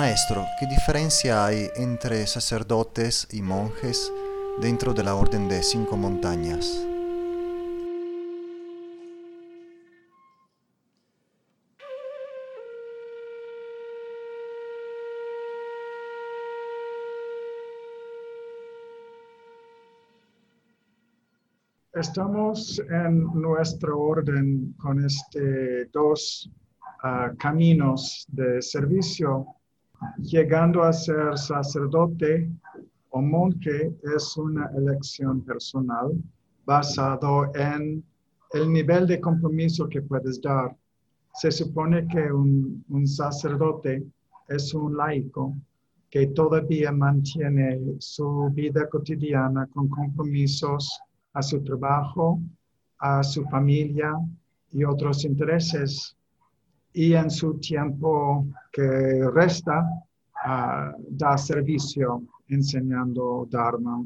Maestro, 0.00 0.44
¿qué 0.58 0.66
diferencia 0.66 1.46
hay 1.46 1.68
entre 1.76 2.26
sacerdotes 2.26 3.28
y 3.30 3.42
monjes 3.42 4.12
dentro 4.60 4.92
de 4.92 5.04
la 5.04 5.14
Orden 5.14 5.48
de 5.48 5.62
Cinco 5.62 5.96
Montañas? 5.96 6.84
Estamos 21.92 22.80
en 22.80 23.22
nuestro 23.40 24.00
orden 24.00 24.74
con 24.76 25.04
este 25.04 25.84
dos 25.92 26.50
ah, 27.04 27.30
caminos 27.38 28.26
de 28.32 28.60
servicio 28.60 29.46
llegando 30.18 30.82
a 30.82 30.92
ser 30.92 31.36
sacerdote 31.38 32.50
o 33.10 33.20
monje 33.20 33.94
es 34.16 34.36
una 34.36 34.70
elección 34.76 35.40
personal 35.42 36.12
basado 36.64 37.54
en 37.54 38.04
el 38.52 38.72
nivel 38.72 39.06
de 39.06 39.20
compromiso 39.20 39.88
que 39.88 40.02
puedes 40.02 40.40
dar. 40.40 40.76
Se 41.34 41.50
supone 41.50 42.06
que 42.08 42.32
un, 42.32 42.84
un 42.88 43.06
sacerdote 43.06 44.04
es 44.48 44.74
un 44.74 44.96
laico 44.96 45.54
que 46.10 46.28
todavía 46.28 46.92
mantiene 46.92 47.80
su 47.98 48.48
vida 48.52 48.88
cotidiana 48.88 49.66
con 49.66 49.88
compromisos 49.88 51.00
a 51.32 51.42
su 51.42 51.62
trabajo, 51.62 52.40
a 52.98 53.22
su 53.22 53.44
familia 53.46 54.12
y 54.70 54.84
otros 54.84 55.24
intereses 55.24 56.16
y 56.94 57.14
en 57.14 57.28
su 57.28 57.58
tiempo 57.58 58.46
que 58.72 59.28
resta 59.34 59.80
uh, 60.46 60.94
da 61.10 61.36
servicio 61.36 62.22
enseñando 62.48 63.46
Dharma 63.50 64.04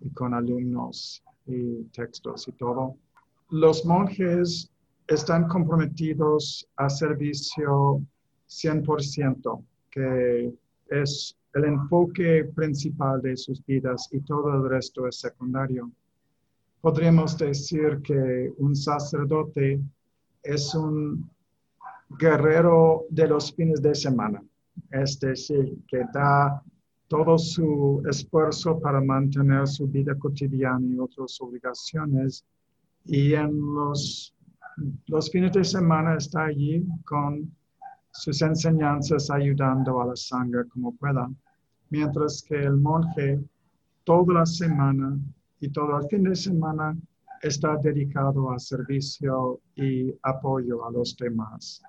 y 0.00 0.10
con 0.10 0.34
alumnos 0.34 1.22
y 1.46 1.84
textos 1.84 2.46
y 2.48 2.52
todo. 2.52 2.96
Los 3.50 3.86
monjes 3.86 4.70
están 5.08 5.48
comprometidos 5.48 6.68
a 6.76 6.90
servicio 6.90 8.02
100%, 8.48 9.64
que 9.90 10.52
es 10.90 11.36
el 11.54 11.64
enfoque 11.64 12.44
principal 12.54 13.22
de 13.22 13.34
sus 13.36 13.64
vidas 13.64 14.08
y 14.12 14.20
todo 14.20 14.52
el 14.52 14.68
resto 14.68 15.06
es 15.06 15.20
secundario. 15.20 15.90
Podríamos 16.82 17.38
decir 17.38 18.02
que 18.02 18.52
un 18.58 18.76
sacerdote 18.76 19.80
es 20.42 20.74
un 20.74 21.30
guerrero 22.08 23.04
de 23.10 23.26
los 23.28 23.52
fines 23.52 23.82
de 23.82 23.94
semana, 23.94 24.42
es 24.90 25.18
decir, 25.18 25.78
que 25.88 26.02
da 26.12 26.62
todo 27.08 27.38
su 27.38 28.02
esfuerzo 28.08 28.80
para 28.80 29.00
mantener 29.00 29.66
su 29.66 29.86
vida 29.86 30.14
cotidiana 30.16 30.86
y 30.86 30.98
otras 30.98 31.40
obligaciones. 31.40 32.44
Y 33.04 33.34
en 33.34 33.56
los, 33.74 34.34
los 35.06 35.30
fines 35.30 35.52
de 35.52 35.64
semana 35.64 36.16
está 36.16 36.46
allí 36.46 36.84
con 37.04 37.54
sus 38.10 38.42
enseñanzas 38.42 39.30
ayudando 39.30 40.00
a 40.00 40.06
la 40.06 40.16
sangre 40.16 40.66
como 40.68 40.96
pueda, 40.96 41.30
mientras 41.90 42.42
que 42.42 42.56
el 42.56 42.76
monje 42.76 43.40
toda 44.04 44.34
la 44.34 44.46
semana 44.46 45.18
y 45.60 45.68
todo 45.68 45.98
el 45.98 46.08
fin 46.08 46.24
de 46.24 46.34
semana 46.34 46.96
está 47.42 47.76
dedicado 47.76 48.50
a 48.50 48.58
servicio 48.58 49.60
y 49.76 50.12
apoyo 50.22 50.84
a 50.86 50.90
los 50.90 51.16
demás. 51.16 51.82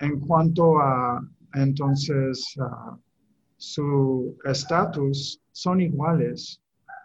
En 0.00 0.20
cuanto 0.20 0.78
a 0.78 1.20
entonces 1.54 2.54
su 3.56 4.36
estatus, 4.44 5.40
son 5.52 5.80
iguales 5.80 6.60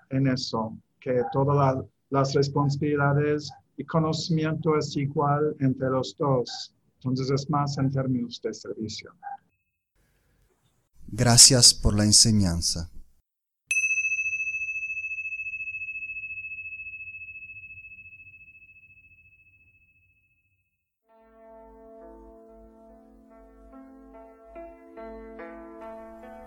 en 0.09 0.27
eso, 0.27 0.77
que 0.99 1.21
todas 1.31 1.83
las 2.09 2.33
responsabilidades 2.33 3.51
y 3.77 3.83
conocimiento 3.85 4.77
es 4.77 4.95
igual 4.95 5.55
entre 5.59 5.89
los 5.89 6.15
dos. 6.17 6.73
Entonces 6.95 7.31
es 7.31 7.49
más 7.49 7.77
en 7.77 7.91
términos 7.91 8.39
de 8.43 8.53
servicio. 8.53 9.11
Gracias 11.07 11.73
por 11.73 11.95
la 11.95 12.05
enseñanza. 12.05 12.89